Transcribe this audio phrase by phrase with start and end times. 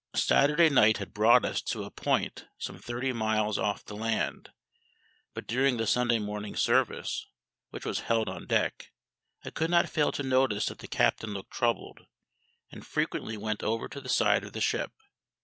[0.15, 4.49] Saturday night had brought us to a point some thirty miles off the land;
[5.35, 7.27] but during the Sunday morning service,
[7.69, 8.89] which was held on deck,
[9.45, 12.07] I could not fail to notice that the captain looked troubled,
[12.71, 14.91] and frequently went over to the side of the ship.